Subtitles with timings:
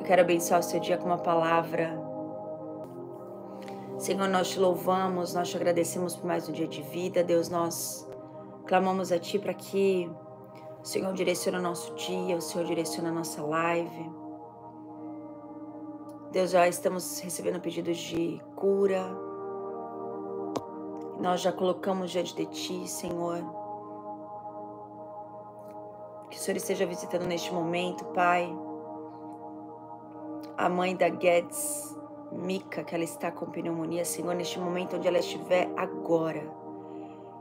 [0.00, 1.92] Eu quero abençoar o seu dia com uma palavra.
[3.98, 7.22] Senhor, nós te louvamos, nós te agradecemos por mais um dia de vida.
[7.22, 8.08] Deus, nós
[8.64, 10.10] clamamos a Ti para que
[10.80, 14.10] o Senhor direcione o nosso dia, o Senhor direcione a nossa live.
[16.32, 19.04] Deus, já estamos recebendo pedidos de cura.
[21.20, 23.44] Nós já colocamos diante de Ti, Senhor.
[26.30, 28.50] Que o Senhor esteja visitando neste momento, Pai.
[30.60, 31.96] A mãe da Guedes,
[32.30, 36.42] Mica, que ela está com pneumonia, Senhor, neste momento onde ela estiver agora.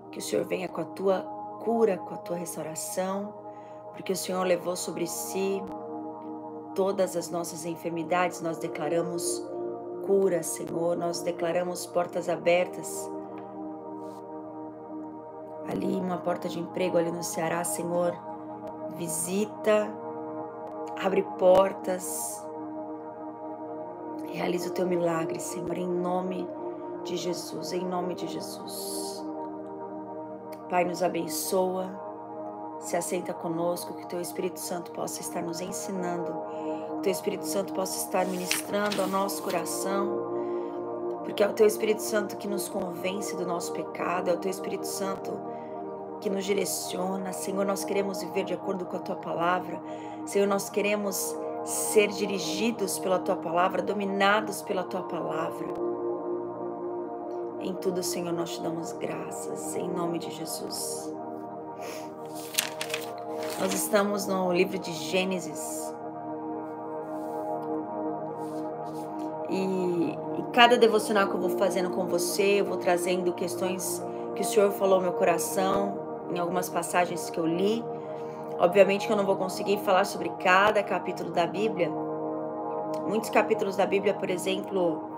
[0.09, 1.19] Que o Senhor venha com a tua
[1.59, 3.33] cura, com a tua restauração,
[3.91, 5.61] porque o Senhor levou sobre si
[6.73, 9.45] todas as nossas enfermidades, nós declaramos
[10.05, 13.11] cura, Senhor, nós declaramos portas abertas.
[15.69, 18.15] Ali, uma porta de emprego ali no Ceará, Senhor,
[18.95, 19.93] visita,
[21.03, 22.47] abre portas,
[24.33, 26.47] realiza o teu milagre, Senhor, em nome
[27.03, 29.23] de Jesus, em nome de Jesus.
[30.69, 32.09] Pai, nos abençoa
[32.79, 36.33] se assenta conosco, que teu Espírito Santo possa estar nos ensinando,
[36.95, 42.01] que teu Espírito Santo possa estar ministrando ao nosso coração, porque é o teu Espírito
[42.01, 45.31] Santo que nos convence do nosso pecado, é o teu Espírito Santo
[46.21, 47.33] que nos direciona.
[47.33, 49.79] Senhor, nós queremos viver de acordo com a tua palavra.
[50.25, 55.67] Senhor, nós queremos ser dirigidos pela tua palavra, dominados pela tua palavra.
[57.61, 61.13] Em tudo, Senhor, nós te damos graças, em nome de Jesus.
[63.59, 65.93] Nós estamos no livro de Gênesis.
[69.49, 74.01] E, e, cada devocional que eu vou fazendo com você, eu vou trazendo questões
[74.35, 75.97] que o Senhor falou no meu coração,
[76.31, 77.83] em algumas passagens que eu li.
[78.59, 81.89] Obviamente que eu não vou conseguir falar sobre cada capítulo da Bíblia.
[83.07, 85.09] Muitos capítulos da Bíblia, por exemplo,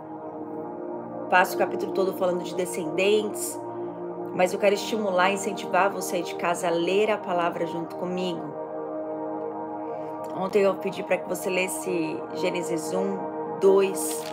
[1.28, 3.60] passo o capítulo todo falando de descendentes,
[4.36, 8.42] mas eu quero estimular incentivar você de casa a ler a palavra junto comigo.
[10.38, 14.24] Ontem eu pedi para que você lesse Gênesis 1, 2.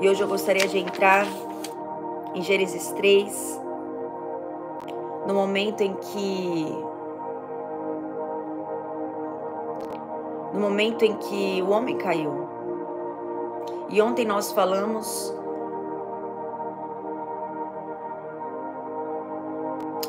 [0.00, 1.26] E hoje eu gostaria de entrar
[2.34, 3.60] em Gênesis 3,
[5.26, 6.92] no momento em que
[10.52, 12.48] no momento em que o homem caiu.
[13.88, 15.34] E ontem nós falamos.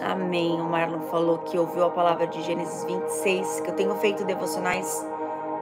[0.02, 0.60] Amém.
[0.60, 5.06] O Marlon falou que ouviu a palavra de Gênesis 26, que eu tenho feito devocionais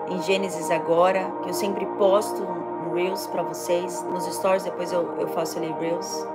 [0.10, 5.16] em Gênesis agora, que eu sempre posto no Reels para vocês, nos stories, depois eu,
[5.20, 6.28] eu faço ali Reels.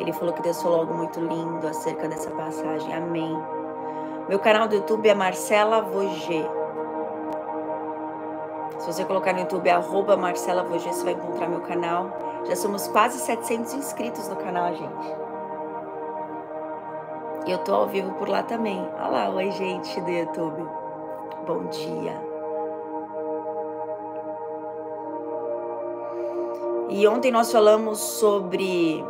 [0.00, 2.92] Ele falou que Deus falou algo muito lindo acerca dessa passagem.
[2.94, 3.36] Amém.
[4.28, 6.48] Meu canal do YouTube é Marcela Voger.
[8.78, 12.10] Se você colocar no YouTube arroba Marcela Voger, você vai encontrar meu canal.
[12.46, 15.14] Já somos quase 700 inscritos no canal, gente.
[17.46, 18.80] E eu tô ao vivo por lá também.
[18.94, 20.66] Olha lá, oi gente do YouTube.
[21.46, 22.30] Bom dia.
[26.88, 29.04] E ontem nós falamos sobre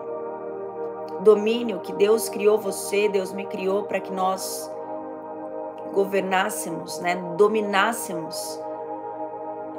[1.21, 4.71] domínio que Deus criou você, Deus me criou para que nós
[5.93, 8.61] governássemos, né, dominássemos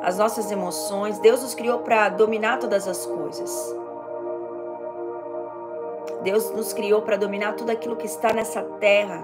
[0.02, 1.20] as nossas emoções.
[1.20, 3.76] Deus nos criou para dominar todas as coisas.
[6.24, 9.24] Deus nos criou para dominar tudo aquilo que está nessa terra.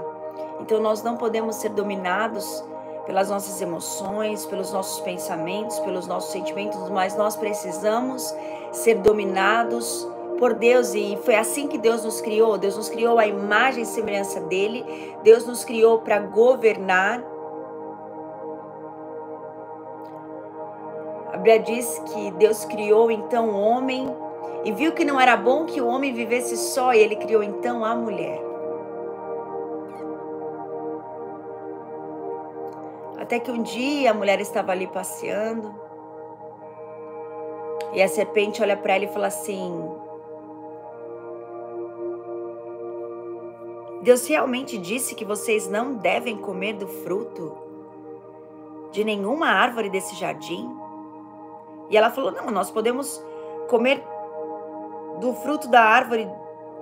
[0.59, 2.63] Então nós não podemos ser dominados
[3.05, 8.35] pelas nossas emoções, pelos nossos pensamentos, pelos nossos sentimentos, mas nós precisamos
[8.71, 10.07] ser dominados
[10.37, 12.57] por Deus e foi assim que Deus nos criou.
[12.57, 14.85] Deus nos criou a imagem e semelhança dele.
[15.23, 17.23] Deus nos criou para governar
[21.47, 24.13] Bíblia diz que Deus criou então o homem
[24.65, 27.85] e viu que não era bom que o homem vivesse só, e ele criou então
[27.85, 28.41] a mulher.
[33.17, 35.73] Até que um dia a mulher estava ali passeando
[37.93, 39.89] e a serpente olha para ela e fala assim:
[44.07, 47.57] Deus realmente disse que vocês não devem comer do fruto
[48.89, 50.73] de nenhuma árvore desse jardim?
[51.89, 53.21] E ela falou: Não, nós podemos
[53.67, 54.01] comer
[55.19, 56.25] do fruto da árvore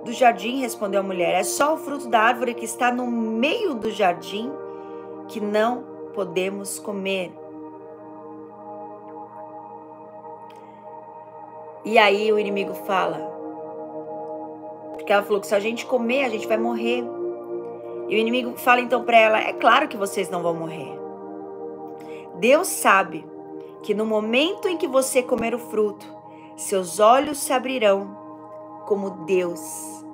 [0.04, 1.34] do jardim, respondeu a mulher.
[1.34, 4.52] É só o fruto da árvore que está no meio do jardim
[5.26, 5.82] que não
[6.14, 7.32] podemos comer.
[11.84, 13.35] E aí o inimigo fala,
[15.06, 17.04] porque ela falou que se a gente comer, a gente vai morrer.
[18.08, 20.98] E o inimigo fala então para ela: é claro que vocês não vão morrer.
[22.40, 23.24] Deus sabe
[23.84, 26.12] que no momento em que você comer o fruto,
[26.56, 28.18] seus olhos se abrirão
[28.84, 30.04] como Deus.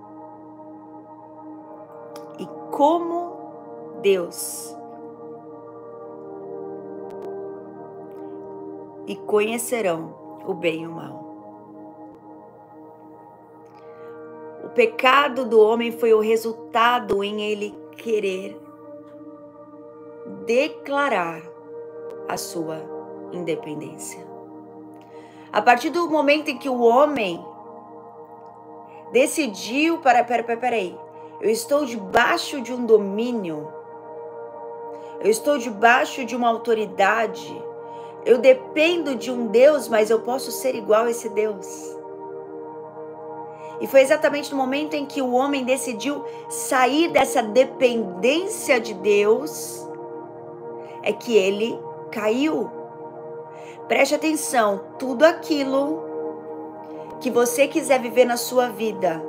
[2.38, 3.32] E como
[4.02, 4.76] Deus.
[9.06, 11.31] E conhecerão o bem e o mal.
[14.74, 18.60] Pecado do homem foi o resultado em ele querer
[20.46, 21.42] declarar
[22.28, 22.82] a sua
[23.32, 24.26] independência.
[25.52, 27.44] A partir do momento em que o homem
[29.12, 30.98] decidiu para pera, pera, peraí,
[31.40, 33.70] eu estou debaixo de um domínio,
[35.20, 37.62] eu estou debaixo de uma autoridade,
[38.24, 42.01] eu dependo de um Deus, mas eu posso ser igual a esse Deus.
[43.82, 49.84] E foi exatamente no momento em que o homem decidiu sair dessa dependência de Deus,
[51.02, 51.76] é que ele
[52.12, 52.70] caiu.
[53.88, 56.00] Preste atenção, tudo aquilo
[57.20, 59.20] que você quiser viver na sua vida,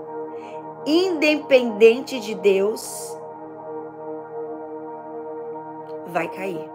[0.86, 3.18] independente de Deus,
[6.10, 6.70] vai cair.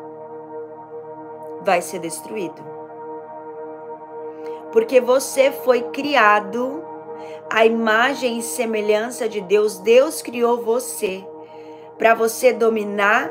[1.63, 2.61] Vai ser destruído.
[4.73, 6.98] Porque você foi criado
[7.51, 9.79] a imagem e semelhança de Deus.
[9.79, 11.27] Deus criou você
[11.97, 13.31] para você dominar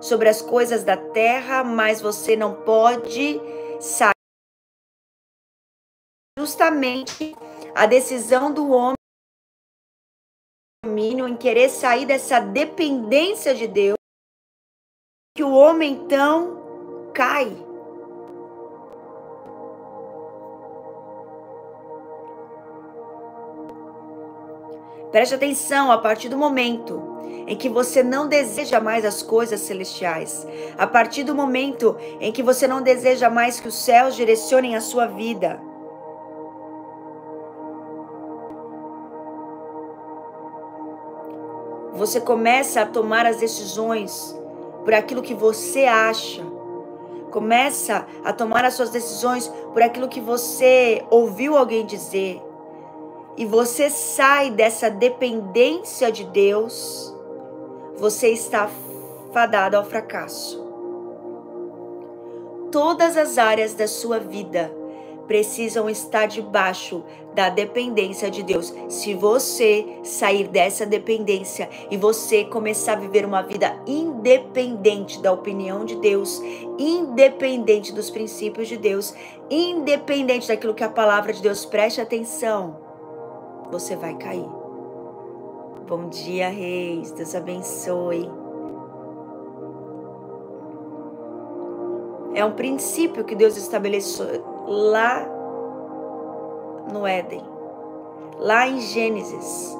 [0.00, 3.40] sobre as coisas da terra, mas você não pode
[3.80, 4.12] sair.
[6.38, 7.34] Justamente
[7.74, 8.98] a decisão do homem
[11.28, 13.98] em querer sair dessa dependência de Deus,
[15.36, 17.67] que o homem então cai.
[25.10, 27.02] Preste atenção, a partir do momento
[27.46, 30.46] em que você não deseja mais as coisas celestiais,
[30.76, 34.82] a partir do momento em que você não deseja mais que os céus direcionem a
[34.82, 35.58] sua vida,
[41.94, 44.38] você começa a tomar as decisões
[44.84, 46.42] por aquilo que você acha.
[47.30, 52.42] Começa a tomar as suas decisões por aquilo que você ouviu alguém dizer
[53.38, 57.14] e você sai dessa dependência de Deus,
[57.96, 58.68] você está
[59.32, 60.66] fadado ao fracasso.
[62.72, 64.74] Todas as áreas da sua vida
[65.28, 68.74] precisam estar debaixo da dependência de Deus.
[68.88, 75.84] Se você sair dessa dependência e você começar a viver uma vida independente da opinião
[75.84, 76.42] de Deus,
[76.76, 79.14] independente dos princípios de Deus,
[79.48, 82.87] independente daquilo que a palavra de Deus preste atenção,
[83.70, 84.48] você vai cair.
[85.86, 87.10] Bom dia, reis.
[87.12, 88.30] Deus abençoe.
[92.34, 94.26] É um princípio que Deus estabeleceu
[94.66, 95.26] lá
[96.92, 97.42] no Éden,
[98.38, 99.76] lá em Gênesis.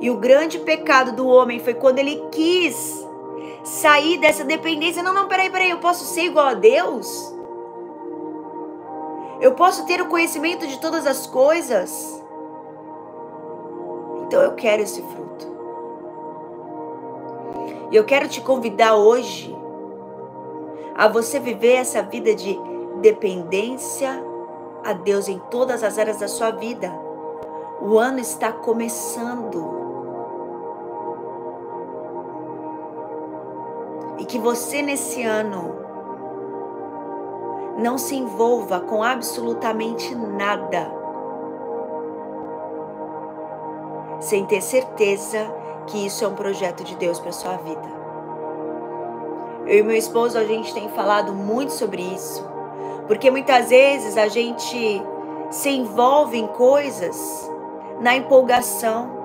[0.00, 3.04] E o grande pecado do homem foi quando ele quis
[3.64, 5.02] sair dessa dependência.
[5.02, 7.34] Não, não, peraí, peraí, eu posso ser igual a Deus?
[9.40, 12.22] Eu posso ter o conhecimento de todas as coisas?
[14.28, 15.48] Então eu quero esse fruto.
[17.90, 19.56] E eu quero te convidar hoje
[20.94, 22.60] a você viver essa vida de
[23.00, 24.22] dependência
[24.84, 26.92] a Deus em todas as áreas da sua vida.
[27.80, 29.78] O ano está começando.
[34.18, 35.74] E que você nesse ano
[37.78, 40.97] não se envolva com absolutamente nada
[44.20, 45.52] sem ter certeza
[45.86, 47.98] que isso é um projeto de Deus para sua vida.
[49.66, 52.44] Eu e meu esposo a gente tem falado muito sobre isso,
[53.06, 55.02] porque muitas vezes a gente
[55.50, 57.50] se envolve em coisas
[58.00, 59.16] na empolgação.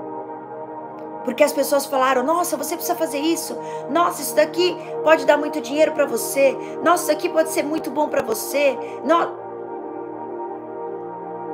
[1.24, 3.58] Porque as pessoas falaram: "Nossa, você precisa fazer isso.
[3.90, 6.58] Nossa, isso daqui pode dar muito dinheiro para você.
[6.84, 9.43] Nossa, isso aqui pode ser muito bom para você." No...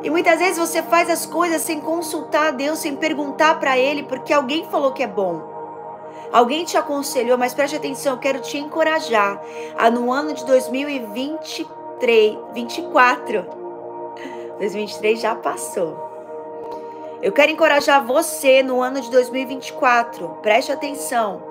[0.02, 4.04] E muitas vezes você faz as coisas sem consultar a Deus, sem perguntar para Ele,
[4.04, 5.60] porque alguém falou que é bom.
[6.32, 9.42] Alguém te aconselhou, mas preste atenção, eu quero te encorajar
[9.78, 13.46] a no ano de 2023, 24.
[14.60, 16.08] 2023 já passou.
[17.22, 20.30] Eu quero encorajar você no ano de 2024.
[20.42, 21.42] Preste atenção.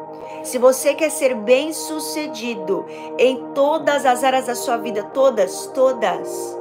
[0.42, 2.86] Se você quer ser bem-sucedido
[3.18, 6.56] em todas as áreas da sua vida, todas, todas,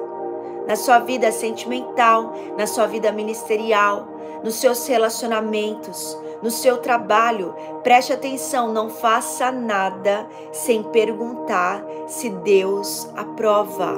[0.67, 4.07] na sua vida sentimental, na sua vida ministerial,
[4.43, 7.55] nos seus relacionamentos, no seu trabalho.
[7.83, 13.97] Preste atenção, não faça nada sem perguntar se Deus aprova.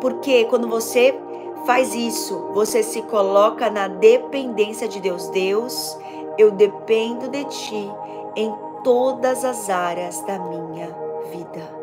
[0.00, 1.16] Porque quando você
[1.64, 5.28] faz isso, você se coloca na dependência de Deus.
[5.28, 5.96] Deus,
[6.36, 7.90] eu dependo de ti
[8.34, 10.88] em todas as áreas da minha
[11.30, 11.81] vida.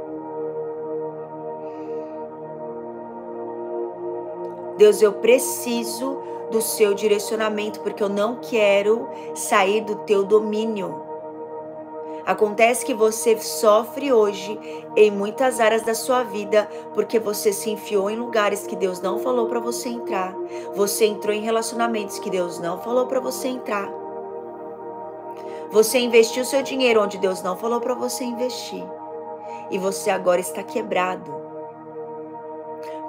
[4.79, 6.19] Deus, eu preciso
[6.50, 11.03] do seu direcionamento, porque eu não quero sair do teu domínio.
[12.25, 14.57] Acontece que você sofre hoje
[14.95, 19.19] em muitas áreas da sua vida porque você se enfiou em lugares que Deus não
[19.19, 20.33] falou para você entrar.
[20.74, 23.91] Você entrou em relacionamentos que Deus não falou para você entrar.
[25.71, 28.83] Você investiu seu dinheiro onde Deus não falou para você investir.
[29.69, 31.38] E você agora está quebrado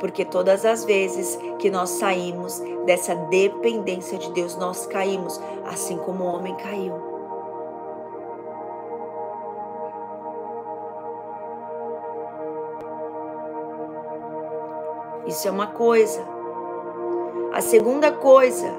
[0.00, 6.25] porque todas as vezes que nós saímos dessa dependência de Deus, nós caímos, assim como
[6.25, 6.95] o homem caiu.
[15.26, 16.25] Isso é uma coisa.
[17.52, 18.73] A segunda coisa,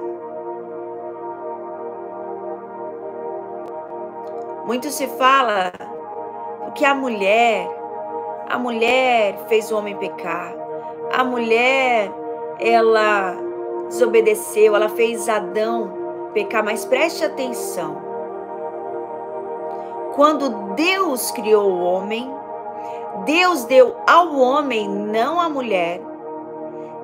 [4.66, 5.72] muito se fala
[6.74, 7.68] que a mulher,
[8.48, 10.61] a mulher fez o homem pecar
[11.12, 12.10] a mulher,
[12.58, 13.36] ela
[13.88, 16.02] desobedeceu, ela fez Adão
[16.32, 18.00] pecar, mas preste atenção.
[20.14, 22.30] Quando Deus criou o homem,
[23.24, 26.00] Deus deu ao homem, não à mulher.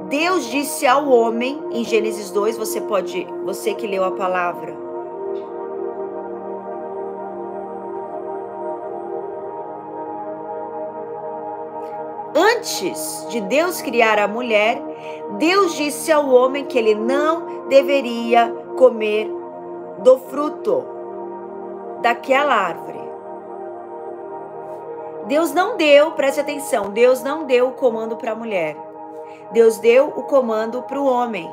[0.09, 4.75] Deus disse ao homem, em Gênesis 2, você pode, você que leu a palavra,
[12.59, 14.83] antes de Deus criar a mulher,
[15.39, 19.31] Deus disse ao homem que ele não deveria comer
[19.99, 20.85] do fruto
[22.03, 22.99] daquela árvore.
[25.27, 28.77] Deus não deu, preste atenção, Deus não deu o comando para a mulher.
[29.53, 31.51] Deus deu o comando para o homem.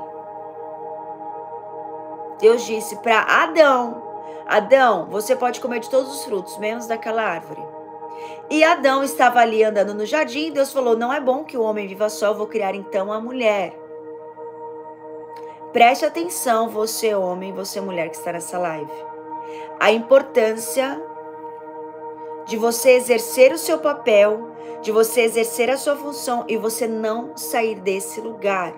[2.39, 4.01] Deus disse para Adão:
[4.47, 7.75] Adão, você pode comer de todos os frutos, menos daquela árvore.
[8.50, 11.88] E Adão estava ali andando no jardim, Deus falou: Não é bom que o homem
[11.88, 13.77] viva só, eu vou criar então a mulher.
[15.74, 18.91] Preste atenção, você homem, você mulher que está nessa live.
[19.79, 21.01] A importância
[22.45, 27.36] de você exercer o seu papel, de você exercer a sua função e você não
[27.36, 28.74] sair desse lugar.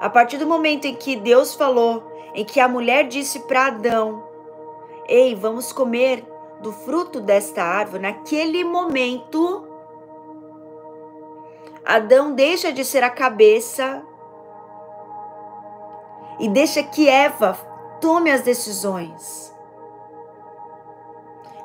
[0.00, 2.02] A partir do momento em que Deus falou,
[2.34, 4.24] em que a mulher disse para Adão:
[5.06, 6.24] Ei, vamos comer
[6.64, 9.68] do fruto desta árvore, naquele momento,
[11.84, 14.02] Adão deixa de ser a cabeça
[16.40, 17.52] e deixa que Eva
[18.00, 19.54] tome as decisões.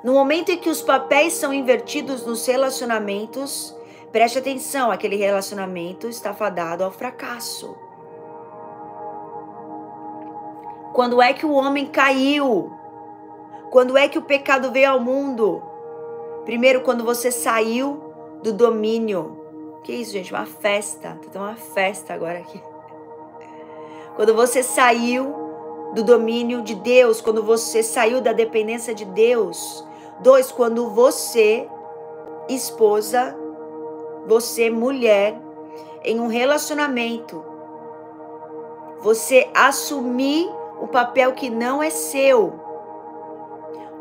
[0.03, 3.73] No momento em que os papéis são invertidos nos relacionamentos,
[4.11, 7.73] preste atenção, aquele relacionamento está fadado ao fracasso.
[10.91, 12.78] Quando é que o homem caiu?
[13.71, 15.61] Quando é que o pecado veio ao mundo?
[16.43, 19.37] Primeiro, quando você saiu do domínio.
[19.83, 20.33] Que isso, gente?
[20.33, 21.17] Uma festa.
[21.21, 22.61] Tô tendo uma festa agora aqui.
[24.15, 25.35] Quando você saiu
[25.93, 29.85] do domínio de Deus, quando você saiu da dependência de Deus.
[30.19, 31.67] Dois, quando você,
[32.49, 33.35] esposa,
[34.25, 35.39] você, mulher,
[36.03, 37.43] em um relacionamento,
[38.99, 40.49] você assumir
[40.81, 42.58] o papel que não é seu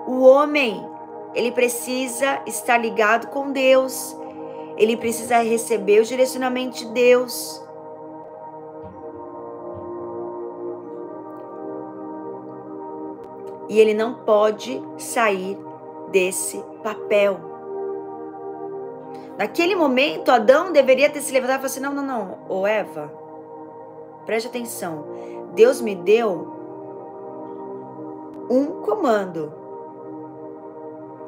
[0.08, 0.88] o homem,
[1.34, 4.16] ele precisa estar ligado com Deus.
[4.78, 7.62] Ele precisa receber o direcionamento de Deus.
[13.68, 15.58] E ele não pode sair
[16.10, 17.38] desse papel.
[19.36, 23.12] Naquele momento, Adão deveria ter se levantado e falado assim: não, não, não, ô Eva,
[24.24, 25.04] preste atenção.
[25.54, 26.56] Deus me deu
[28.48, 29.67] um comando.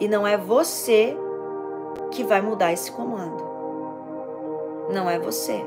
[0.00, 1.16] E não é você
[2.10, 3.44] que vai mudar esse comando.
[4.90, 5.62] Não é você.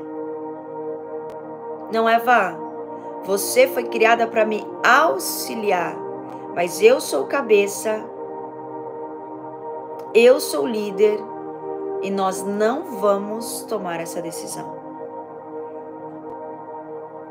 [1.92, 2.58] Não é vá.
[3.24, 5.96] Você foi criada para me auxiliar,
[6.54, 8.04] mas eu sou cabeça.
[10.12, 11.18] Eu sou líder
[12.02, 14.74] e nós não vamos tomar essa decisão.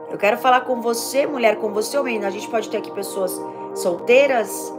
[0.10, 2.24] Eu quero falar com você, mulher, com você, homem.
[2.24, 3.40] A gente pode ter aqui pessoas
[3.76, 4.74] solteiras,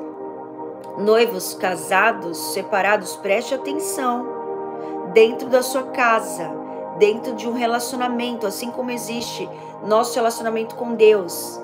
[0.96, 4.26] Noivos, casados, separados, preste atenção.
[5.12, 6.50] Dentro da sua casa,
[6.98, 9.48] dentro de um relacionamento, assim como existe
[9.84, 11.60] nosso relacionamento com Deus.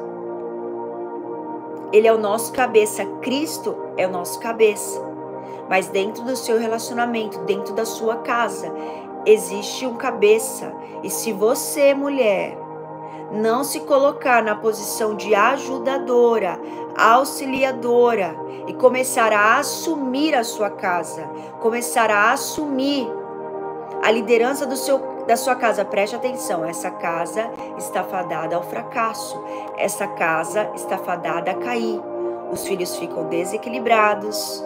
[1.92, 5.00] Ele é o nosso cabeça, Cristo é o nosso cabeça.
[5.68, 8.72] Mas dentro do seu relacionamento, dentro da sua casa,
[9.24, 10.72] existe um cabeça.
[11.04, 12.58] E se você, mulher,
[13.32, 16.60] não se colocar na posição de ajudadora,
[16.96, 18.34] auxiliadora
[18.66, 21.22] e começar a assumir a sua casa,
[21.60, 23.08] começar a assumir
[24.02, 29.40] a liderança do seu da sua casa, preste atenção, essa casa está fadada ao fracasso.
[29.76, 32.00] Essa casa está fadada a cair.
[32.50, 34.64] Os filhos ficam desequilibrados,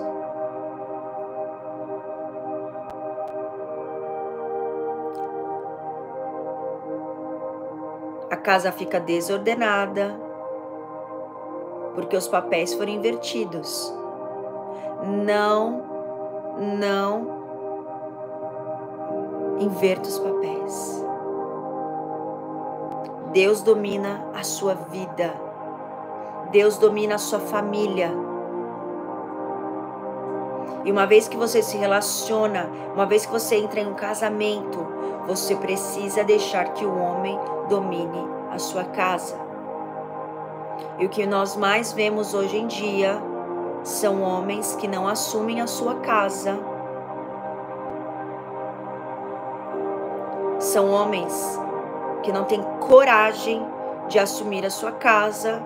[8.31, 10.19] a casa fica desordenada,
[11.95, 13.93] porque os papéis foram invertidos.
[15.25, 15.83] Não,
[16.79, 17.45] não
[19.61, 21.05] inverta os papéis.
[23.33, 25.35] Deus domina a sua vida.
[26.51, 28.11] Deus domina a sua família.
[30.85, 34.87] E uma vez que você se relaciona, uma vez que você entra em um casamento,
[35.27, 39.44] você precisa deixar que o homem domine a sua casa.
[40.99, 43.21] E o que nós mais vemos hoje em dia
[43.83, 46.59] são homens que não assumem a sua casa.
[50.59, 51.61] São homens
[52.23, 53.65] que não têm coragem
[54.09, 55.63] de assumir a sua casa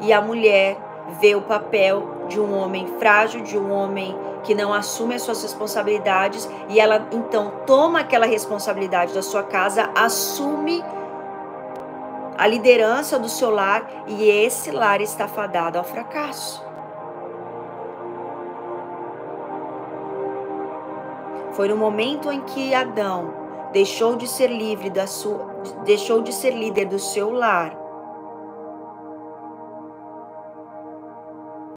[0.00, 0.76] e a mulher
[1.20, 5.42] vê o papel de um homem frágil, de um homem que não assume as suas
[5.42, 10.82] responsabilidades e ela então toma aquela responsabilidade da sua casa, assume
[12.40, 16.64] a liderança do seu lar e esse lar está fadado ao fracasso.
[21.52, 23.34] Foi no momento em que Adão
[23.74, 25.54] deixou de ser livre da sua,
[25.84, 27.76] deixou de ser líder do seu lar.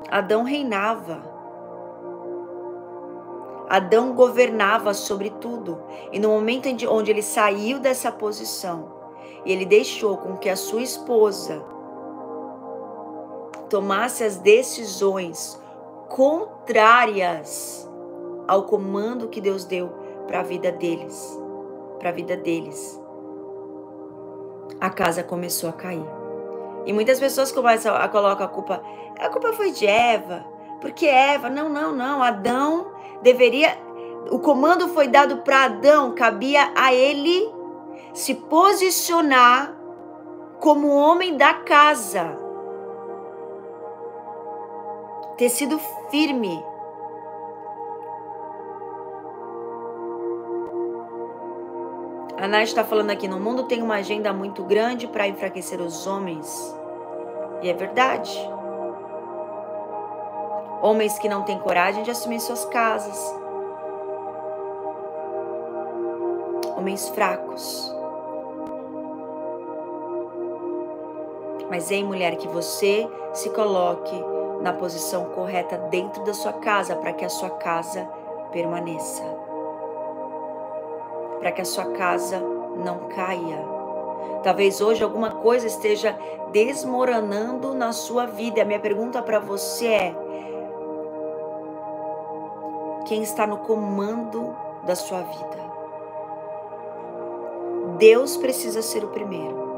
[0.09, 1.21] Adão reinava.
[3.67, 5.83] Adão governava sobre tudo.
[6.09, 8.92] E no momento onde ele saiu dessa posição,
[9.45, 11.63] e ele deixou com que a sua esposa
[13.69, 15.59] tomasse as decisões
[16.09, 17.89] contrárias
[18.47, 19.89] ao comando que Deus deu
[20.27, 21.39] para a vida deles,
[21.99, 23.01] para a vida deles.
[24.79, 26.05] A casa começou a cair.
[26.85, 28.83] E muitas pessoas começam a colocar a culpa,
[29.19, 30.45] a culpa foi de Eva,
[30.81, 33.77] porque Eva, não, não, não, Adão deveria
[34.29, 37.52] o comando foi dado para Adão, cabia a ele
[38.13, 39.75] se posicionar
[40.59, 42.37] como homem da casa.
[45.37, 46.63] Ter sido firme.
[52.37, 56.05] A Nath está falando aqui: no mundo tem uma agenda muito grande para enfraquecer os
[56.05, 56.75] homens.
[57.61, 58.37] E é verdade.
[60.81, 63.17] Homens que não têm coragem de assumir suas casas.
[66.75, 67.92] Homens fracos.
[71.73, 74.13] Mas, em mulher, que você se coloque
[74.61, 78.07] na posição correta dentro da sua casa para que a sua casa
[78.51, 79.23] permaneça.
[81.39, 82.39] Para que a sua casa
[82.75, 83.57] não caia.
[84.43, 86.15] Talvez hoje alguma coisa esteja
[86.51, 88.61] desmoronando na sua vida.
[88.61, 90.15] A minha pergunta para você é:
[93.07, 95.57] quem está no comando da sua vida?
[97.97, 99.72] Deus precisa ser o primeiro.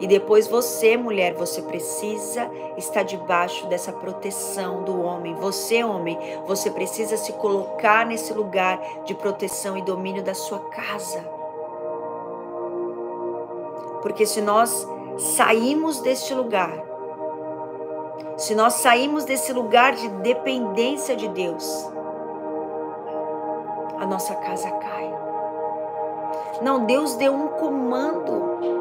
[0.00, 5.34] E depois você, mulher, você precisa estar debaixo dessa proteção do homem.
[5.36, 11.24] Você, homem, você precisa se colocar nesse lugar de proteção e domínio da sua casa.
[14.02, 16.72] Porque se nós saímos deste lugar,
[18.36, 21.88] se nós saímos desse lugar de dependência de Deus,
[23.98, 25.14] a nossa casa cai.
[26.60, 28.73] Não, Deus deu um comando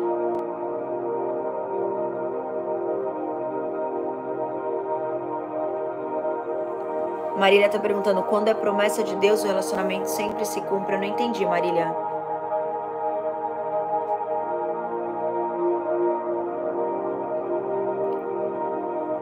[7.44, 10.96] Marília está perguntando quando é promessa de Deus o relacionamento sempre se cumpre.
[10.96, 11.94] Eu não entendi, Marília.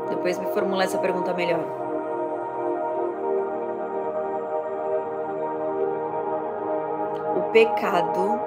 [0.08, 1.66] Depois me formula essa pergunta melhor.
[7.38, 8.40] O pecado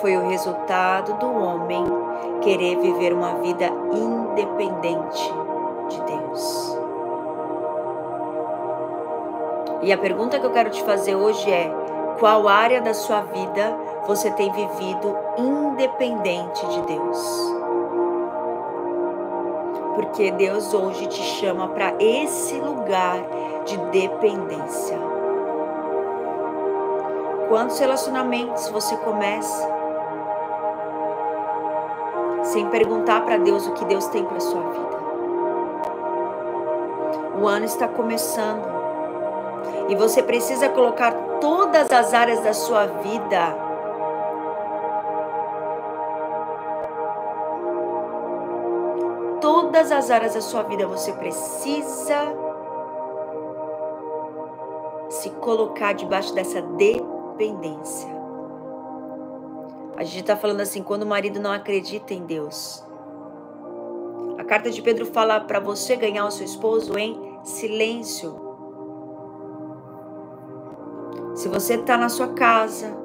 [0.00, 1.84] foi o resultado do homem
[2.40, 5.34] querer viver uma vida independente
[5.90, 6.85] de Deus.
[9.82, 11.70] E a pergunta que eu quero te fazer hoje é:
[12.18, 17.54] qual área da sua vida você tem vivido independente de Deus.
[19.94, 23.18] Porque Deus hoje te chama para esse lugar
[23.64, 24.98] de dependência.
[27.48, 29.76] Quantos relacionamentos você começa
[32.42, 34.96] sem perguntar para Deus o que Deus tem para sua vida?
[37.40, 38.85] O ano está começando
[39.88, 43.66] e você precisa colocar todas as áreas da sua vida
[49.76, 52.34] todas as áreas da sua vida você precisa
[55.08, 58.08] se colocar debaixo dessa dependência.
[59.96, 62.84] A gente está falando assim, quando o marido não acredita em Deus.
[64.38, 68.45] A carta de Pedro fala para você ganhar o seu esposo em silêncio.
[71.36, 72.96] Se você está na sua casa,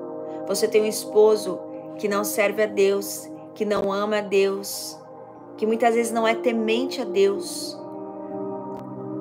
[0.47, 1.59] você tem um esposo
[1.97, 4.97] que não serve a Deus, que não ama a Deus,
[5.57, 7.77] que muitas vezes não é temente a Deus,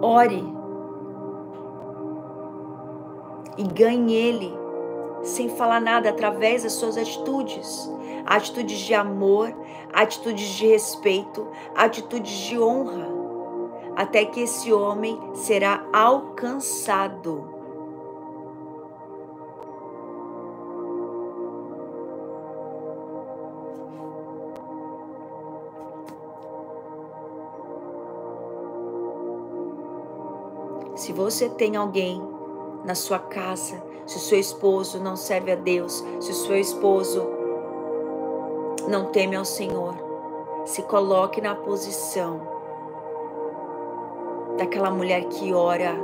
[0.01, 0.44] ore
[3.59, 4.55] e ganhe ele
[5.25, 7.90] sem falar nada através das suas atitudes,
[8.25, 9.53] atitudes de amor,
[9.92, 13.09] atitudes de respeito, atitudes de honra,
[13.96, 17.60] até que esse homem será alcançado.
[31.21, 32.23] Você tem alguém
[32.83, 37.29] na sua casa, se o seu esposo não serve a Deus, se o seu esposo
[38.89, 39.95] não teme ao Senhor,
[40.65, 42.41] se coloque na posição
[44.57, 45.95] daquela mulher que ora.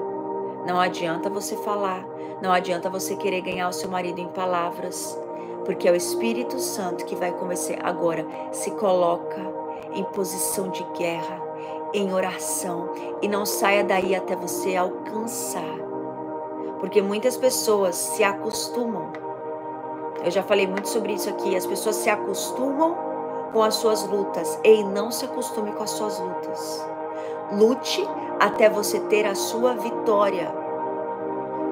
[0.67, 2.07] Não adianta você falar,
[2.43, 5.19] não adianta você querer ganhar o seu marido em palavras,
[5.65, 7.79] porque é o Espírito Santo que vai convencer.
[7.83, 9.41] Agora, se coloca
[9.95, 11.46] em posição de guerra,
[11.93, 12.91] em oração
[13.23, 15.77] e não saia daí até você alcançar.
[16.81, 19.13] Porque muitas pessoas se acostumam.
[20.25, 21.57] Eu já falei muito sobre isso aqui.
[21.57, 22.97] As pessoas se acostumam
[23.53, 24.59] com as suas lutas.
[24.63, 26.87] Ei, não se acostume com as suas lutas.
[27.53, 28.07] Lute
[28.41, 30.66] até você ter a sua vitória.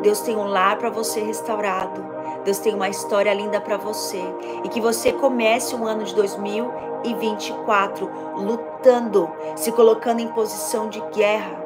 [0.04, 2.04] Deus tem um lar para você restaurado.
[2.44, 4.20] Deus tem uma história linda para você.
[4.62, 11.56] E que você comece um ano de 2024 lutando, se colocando em posição de guerra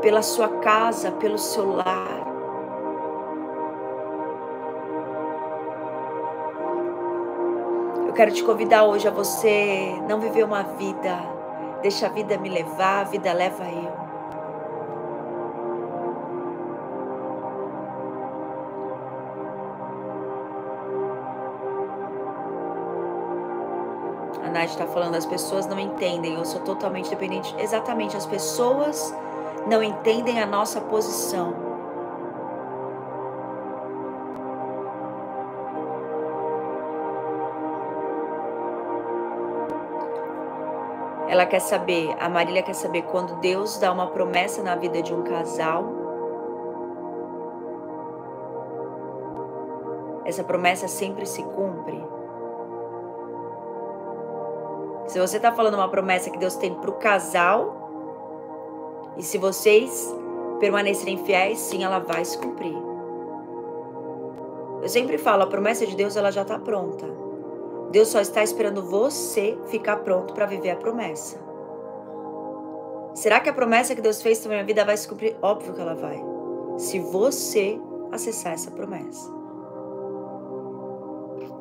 [0.00, 2.28] pela sua casa, pelo seu lar.
[8.06, 11.18] Eu quero te convidar hoje a você não viver uma vida,
[11.82, 14.07] deixa a vida me levar, a vida leva eu.
[24.48, 27.54] A Nath está falando, as pessoas não entendem, eu sou totalmente dependente.
[27.58, 29.14] Exatamente, as pessoas
[29.66, 31.54] não entendem a nossa posição.
[41.28, 45.12] Ela quer saber, a Marília quer saber quando Deus dá uma promessa na vida de
[45.12, 45.84] um casal.
[50.24, 52.07] Essa promessa sempre se cumpre.
[55.08, 57.88] Se você está falando uma promessa que Deus tem para o casal,
[59.16, 60.14] e se vocês
[60.60, 62.76] permanecerem fiéis, sim, ela vai se cumprir.
[64.82, 67.06] Eu sempre falo, a promessa de Deus ela já está pronta.
[67.90, 71.38] Deus só está esperando você ficar pronto para viver a promessa.
[73.14, 75.36] Será que a promessa que Deus fez na minha vida vai se cumprir?
[75.40, 76.22] Óbvio que ela vai.
[76.76, 77.80] Se você
[78.12, 79.37] acessar essa promessa.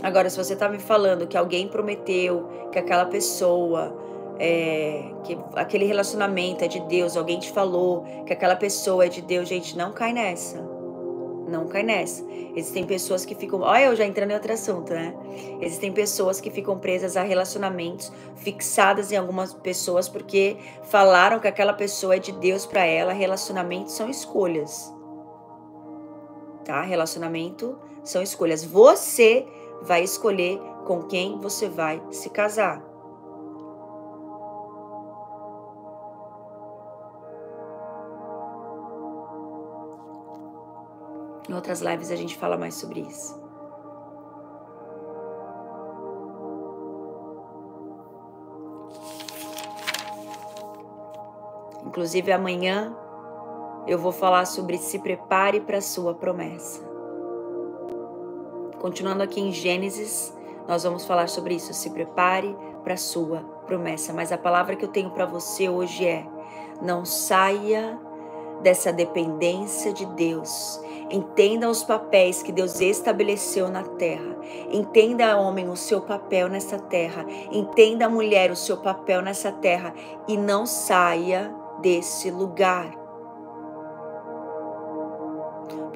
[0.03, 3.95] Agora, se você está me falando que alguém prometeu que aquela pessoa,
[4.39, 9.21] é, que aquele relacionamento é de Deus, alguém te falou que aquela pessoa é de
[9.21, 10.77] Deus, gente, não cai nessa.
[11.47, 12.25] Não cai nessa.
[12.55, 13.61] Existem pessoas que ficam.
[13.61, 15.15] Olha, eu já entrando em outro assunto, né?
[15.61, 21.73] Existem pessoas que ficam presas a relacionamentos, fixadas em algumas pessoas porque falaram que aquela
[21.73, 23.13] pessoa é de Deus para ela.
[23.13, 24.93] Relacionamentos são escolhas.
[26.65, 26.81] Tá?
[26.81, 28.65] Relacionamento são escolhas.
[28.65, 29.47] Você
[29.81, 32.83] vai escolher com quem você vai se casar.
[41.49, 43.41] Em outras lives a gente fala mais sobre isso.
[51.85, 52.95] Inclusive amanhã
[53.87, 56.96] eu vou falar sobre se prepare para sua promessa
[58.79, 60.33] Continuando aqui em Gênesis,
[60.67, 61.73] nós vamos falar sobre isso.
[61.73, 64.13] Se prepare para a sua promessa.
[64.13, 66.25] Mas a palavra que eu tenho para você hoje é:
[66.81, 67.99] não saia
[68.61, 70.81] dessa dependência de Deus.
[71.09, 74.35] Entenda os papéis que Deus estabeleceu na terra.
[74.71, 77.25] Entenda, homem, o seu papel nessa terra.
[77.51, 79.93] Entenda, mulher, o seu papel nessa terra.
[80.27, 83.06] E não saia desse lugar.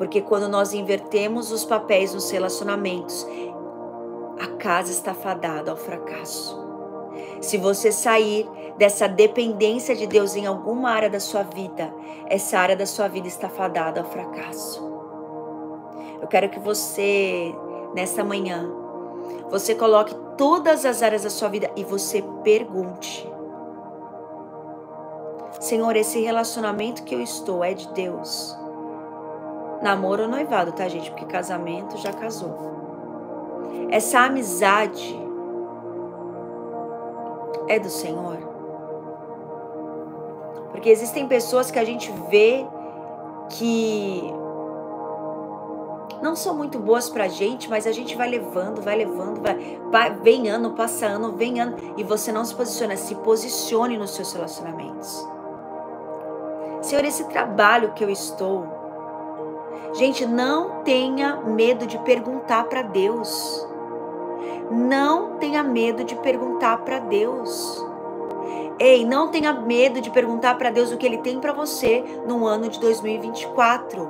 [0.02, 3.24] Porque quando nós invertemos os papéis nos relacionamentos,
[4.40, 6.60] a casa está fadada ao fracasso.
[7.40, 11.94] Se você sair dessa dependência de Deus em alguma área da sua vida,
[12.26, 14.84] essa área da sua vida está fadada ao fracasso.
[16.20, 17.54] Eu quero que você,
[17.94, 18.72] nessa manhã,
[19.52, 23.32] você coloque todas as áreas da sua vida e você pergunte:
[25.60, 28.60] Senhor, esse relacionamento que eu estou é de Deus?
[29.82, 31.10] Namoro ou noivado, tá, gente?
[31.10, 32.72] Porque casamento já casou.
[33.90, 35.20] Essa amizade
[37.68, 38.38] é do Senhor?
[40.72, 42.66] Porque existem pessoas que a gente vê
[43.50, 44.34] que
[46.22, 49.42] não são muito boas pra gente, mas a gente vai levando, vai levando,
[49.90, 54.12] vai, vem ano, passa ano, vem ano, e você não se posiciona, se posicione nos
[54.12, 55.28] seus relacionamentos.
[56.82, 58.81] Senhor, esse trabalho que eu estou,
[59.94, 63.68] Gente, não tenha medo de perguntar para Deus.
[64.70, 67.86] Não tenha medo de perguntar para Deus.
[68.80, 72.46] Ei, não tenha medo de perguntar para Deus o que Ele tem para você no
[72.48, 74.10] ano de 2024.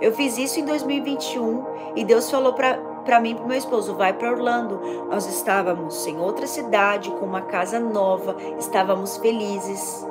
[0.00, 4.12] Eu fiz isso em 2021 e Deus falou para mim e para meu esposo: vai
[4.12, 4.80] para Orlando.
[5.08, 10.06] Nós estávamos em outra cidade, com uma casa nova, estávamos felizes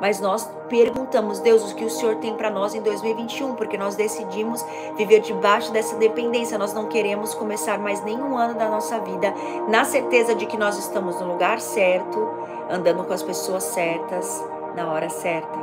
[0.00, 3.94] mas nós perguntamos, Deus, o que o Senhor tem para nós em 2021, porque nós
[3.94, 4.64] decidimos
[4.96, 6.56] viver debaixo dessa dependência.
[6.56, 9.34] Nós não queremos começar mais nenhum ano da nossa vida
[9.68, 12.28] na certeza de que nós estamos no lugar certo,
[12.70, 14.42] andando com as pessoas certas,
[14.74, 15.58] na hora certa.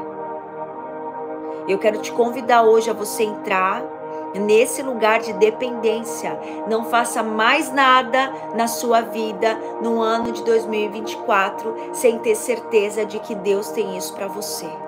[1.68, 3.97] Eu quero te convidar hoje a você entrar
[4.36, 6.40] nesse lugar de dependência.
[6.70, 13.20] Não faça mais nada na sua vida no ano de 2024 sem ter certeza de
[13.20, 14.87] que Deus tem isso para você.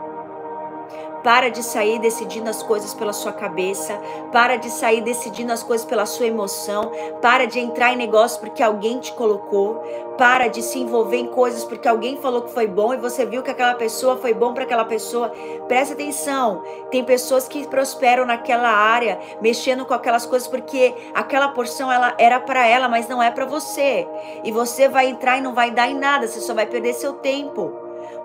[1.29, 3.93] Para de sair decidindo as coisas pela sua cabeça.
[4.31, 6.91] Para de sair decidindo as coisas pela sua emoção.
[7.21, 9.75] Para de entrar em negócio porque alguém te colocou.
[10.17, 13.43] Para de se envolver em coisas porque alguém falou que foi bom e você viu
[13.43, 15.31] que aquela pessoa foi bom para aquela pessoa.
[15.67, 16.63] Presta atenção.
[16.89, 22.39] Tem pessoas que prosperam naquela área, mexendo com aquelas coisas porque aquela porção ela era
[22.39, 24.07] para ela, mas não é para você.
[24.43, 27.13] E você vai entrar e não vai dar em nada, você só vai perder seu
[27.13, 27.71] tempo.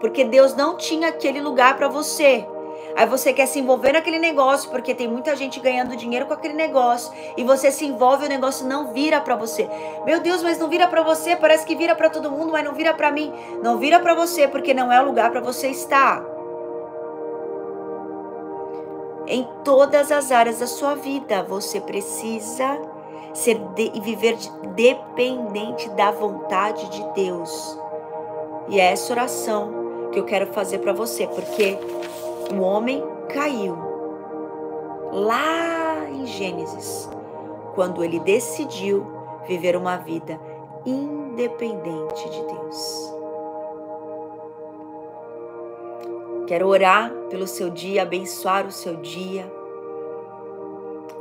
[0.00, 2.46] Porque Deus não tinha aquele lugar para você.
[2.96, 6.54] Aí você quer se envolver naquele negócio porque tem muita gente ganhando dinheiro com aquele
[6.54, 9.68] negócio e você se envolve, o negócio não vira para você.
[10.04, 12.72] Meu Deus, mas não vira para você, parece que vira para todo mundo, mas não
[12.72, 13.32] vira para mim.
[13.62, 16.22] Não vira para você porque não é o lugar para você estar.
[19.26, 22.78] Em todas as áreas da sua vida, você precisa
[23.32, 27.78] ser e viver de, dependente da vontade de Deus.
[28.68, 31.78] E é essa oração que eu quero fazer para você, porque
[32.52, 33.02] o homem
[33.32, 33.76] caiu
[35.12, 37.08] lá em Gênesis,
[37.74, 39.06] quando ele decidiu
[39.46, 40.40] viver uma vida
[40.84, 43.14] independente de Deus.
[46.46, 49.50] Quero orar pelo seu dia, abençoar o seu dia,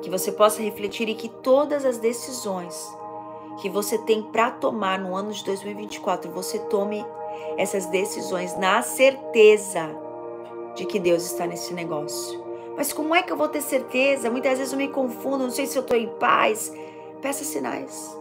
[0.01, 2.75] que você possa refletir e que todas as decisões
[3.61, 7.05] que você tem para tomar no ano de 2024, você tome
[7.57, 9.89] essas decisões na certeza
[10.75, 12.43] de que Deus está nesse negócio.
[12.75, 14.29] Mas como é que eu vou ter certeza?
[14.29, 16.73] Muitas vezes eu me confundo, não sei se eu estou em paz.
[17.21, 18.17] Peça sinais.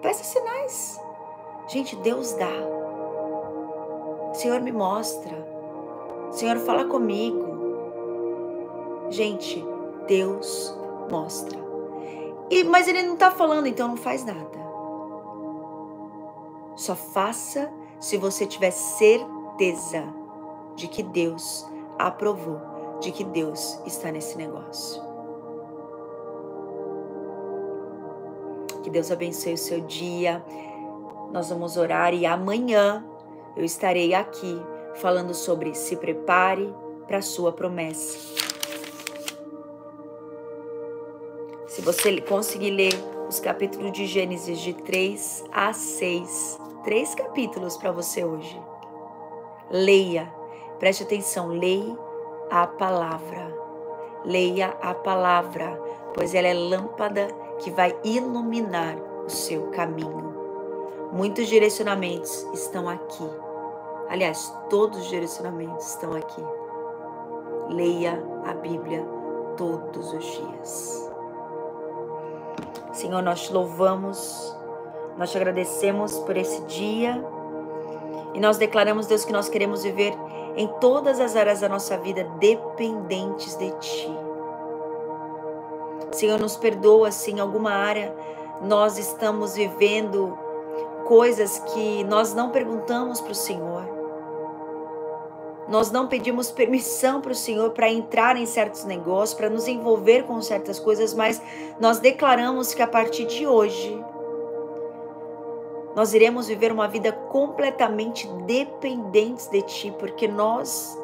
[0.00, 1.00] Peça sinais.
[1.66, 2.52] Gente, Deus dá.
[4.34, 5.34] Senhor, me mostra.
[6.30, 7.54] Senhor, fala comigo.
[9.10, 9.64] Gente,
[10.06, 10.76] Deus
[11.10, 11.58] mostra.
[12.50, 14.64] E, mas Ele não está falando, então não faz nada.
[16.76, 20.23] Só faça se você tiver certeza
[20.74, 21.66] de que Deus
[21.98, 22.60] aprovou,
[23.00, 25.02] de que Deus está nesse negócio.
[28.82, 30.44] Que Deus abençoe o seu dia.
[31.32, 33.04] Nós vamos orar e amanhã
[33.56, 34.60] eu estarei aqui
[34.96, 36.72] falando sobre se prepare
[37.06, 38.18] para a sua promessa.
[41.66, 42.94] Se você conseguir ler
[43.28, 48.60] os capítulos de Gênesis de 3 a 6, três capítulos para você hoje.
[49.70, 50.32] Leia
[50.84, 51.96] Preste atenção, leia
[52.50, 53.56] a palavra.
[54.22, 55.80] leia a palavra,
[56.12, 57.26] pois ela é lâmpada
[57.58, 58.94] que vai iluminar
[59.24, 60.34] o seu caminho.
[61.10, 63.26] Muitos direcionamentos estão aqui.
[64.10, 66.44] Aliás, todos os direcionamentos estão aqui.
[67.70, 69.06] Leia a Bíblia
[69.56, 71.10] todos os dias.
[72.92, 74.54] Senhor, nós te louvamos,
[75.16, 77.24] nós te agradecemos por esse dia
[78.34, 80.14] e nós declaramos, Deus, que nós queremos viver
[80.56, 84.18] em todas as áreas da nossa vida dependentes de Ti.
[86.12, 88.14] Senhor, nos perdoa se em alguma área
[88.62, 90.38] nós estamos vivendo
[91.06, 93.94] coisas que nós não perguntamos para o Senhor.
[95.68, 100.24] Nós não pedimos permissão para o Senhor para entrar em certos negócios, para nos envolver
[100.24, 101.40] com certas coisas, mas
[101.80, 104.02] nós declaramos que a partir de hoje
[105.94, 110.98] nós iremos viver uma vida completamente dependentes de Ti, porque nós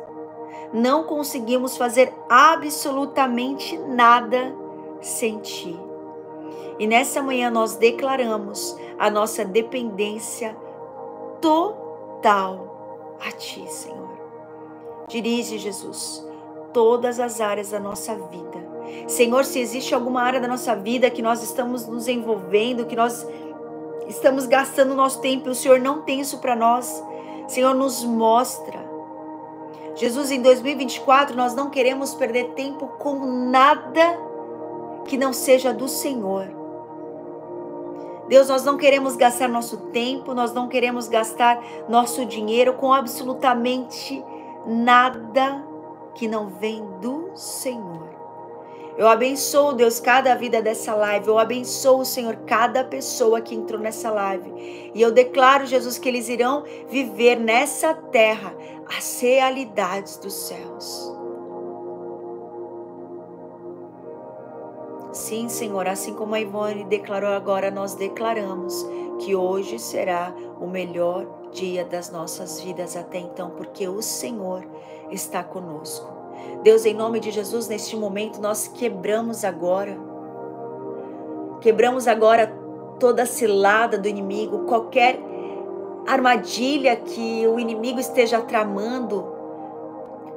[0.73, 4.55] não conseguimos fazer absolutamente nada
[5.01, 5.79] sem Ti.
[6.79, 10.57] E nessa manhã nós declaramos a nossa dependência
[11.41, 14.11] total a Ti, Senhor.
[15.09, 16.27] Dirige, Jesus,
[16.73, 18.71] todas as áreas da nossa vida.
[19.07, 23.27] Senhor, se existe alguma área da nossa vida que nós estamos nos envolvendo, que nós
[24.11, 27.03] estamos gastando nosso tempo e o Senhor não tem isso para nós,
[27.49, 28.79] Senhor, nos mostra.
[29.95, 34.19] Jesus, em 2024, nós não queremos perder tempo com nada
[35.07, 36.49] que não seja do Senhor.
[38.29, 44.25] Deus, nós não queremos gastar nosso tempo, nós não queremos gastar nosso dinheiro com absolutamente
[44.67, 45.65] nada
[46.15, 48.10] que não vem do Senhor.
[49.01, 51.29] Eu abençoo, Deus, cada vida dessa live.
[51.29, 54.93] Eu abençoo, Senhor, cada pessoa que entrou nessa live.
[54.95, 58.55] E eu declaro, Jesus, que eles irão viver nessa terra
[58.95, 61.17] as realidades dos céus.
[65.13, 68.87] Sim, Senhor, assim como a Ivone declarou agora, nós declaramos
[69.21, 74.63] que hoje será o melhor dia das nossas vidas até então, porque o Senhor
[75.11, 76.20] está conosco.
[76.63, 79.99] Deus, em nome de Jesus, neste momento nós quebramos agora,
[81.61, 82.47] quebramos agora
[82.99, 85.19] toda a cilada do inimigo, qualquer
[86.07, 89.39] armadilha que o inimigo esteja tramando.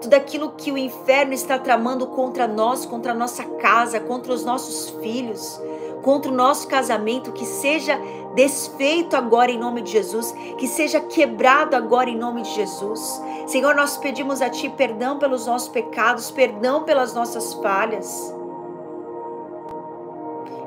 [0.01, 4.43] Tudo aquilo que o inferno está tramando contra nós, contra a nossa casa, contra os
[4.43, 5.61] nossos filhos,
[6.01, 7.97] contra o nosso casamento, que seja
[8.35, 13.21] desfeito agora em nome de Jesus, que seja quebrado agora em nome de Jesus.
[13.47, 18.33] Senhor, nós pedimos a Ti perdão pelos nossos pecados, perdão pelas nossas falhas.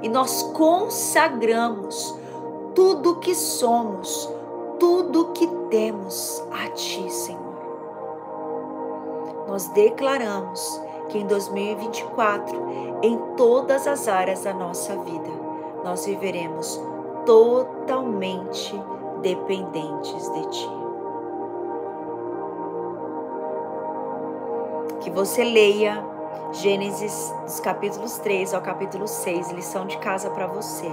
[0.03, 2.17] E nós consagramos
[2.75, 4.31] tudo que somos,
[4.79, 7.47] tudo que temos a Ti, Senhor
[9.47, 15.31] nós declaramos que em 2024, em todas as áreas da nossa vida,
[15.85, 16.81] nós viveremos
[17.27, 18.75] totalmente
[19.21, 20.71] dependentes de Ti.
[25.01, 26.03] Que você leia
[26.53, 30.89] Gênesis dos capítulos 3 ao capítulo 6, lição de casa para você.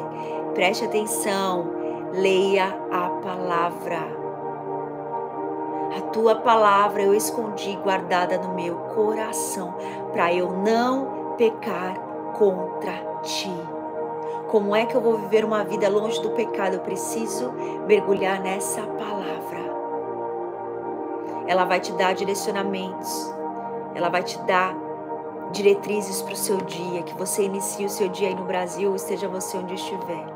[0.54, 1.72] Preste atenção,
[2.12, 4.24] leia a palavra
[5.96, 9.76] a tua palavra eu escondi guardada no meu coração,
[10.12, 12.00] para eu não pecar
[12.34, 13.73] contra ti.
[14.54, 16.76] Como é que eu vou viver uma vida longe do pecado?
[16.76, 17.52] Eu preciso
[17.88, 19.58] mergulhar nessa palavra.
[21.48, 23.34] Ela vai te dar direcionamentos,
[23.96, 24.76] ela vai te dar
[25.52, 29.28] diretrizes para o seu dia, que você inicie o seu dia aí no Brasil, esteja
[29.28, 30.28] você onde estiver,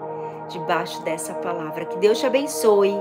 [0.49, 1.86] debaixo dessa palavra.
[1.86, 2.95] Que Deus te abençoe.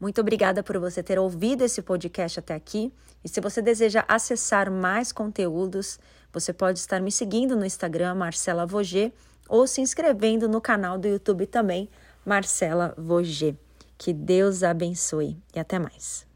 [0.00, 2.90] Muito obrigada por você ter ouvido esse podcast até aqui.
[3.22, 6.00] E se você deseja acessar mais conteúdos,
[6.32, 9.12] você pode estar me seguindo no Instagram, Marcela Voger,
[9.48, 11.88] ou se inscrevendo no canal do YouTube também,
[12.24, 13.56] Marcela Voger.
[13.96, 16.27] Que Deus abençoe e até mais.